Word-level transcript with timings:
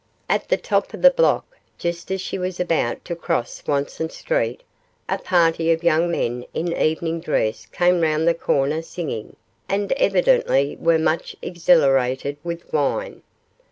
At 0.27 0.49
the 0.49 0.57
top 0.57 0.95
of 0.95 1.03
the 1.03 1.11
block, 1.11 1.45
just 1.77 2.09
as 2.09 2.19
she 2.21 2.39
was 2.39 2.59
about 2.59 3.05
to 3.05 3.15
cross 3.15 3.53
Swanston 3.61 4.09
Street, 4.09 4.63
a 5.07 5.19
party 5.19 5.71
of 5.71 5.83
young 5.83 6.09
men 6.09 6.43
in 6.55 6.75
evening 6.75 7.19
dress 7.19 7.67
came 7.67 8.01
round 8.01 8.27
the 8.27 8.33
corner 8.33 8.81
singing, 8.81 9.35
and 9.69 9.91
evidently 9.91 10.75
were 10.79 10.97
much 10.97 11.35
exhilarated 11.43 12.37
with 12.43 12.73
wine. 12.73 13.21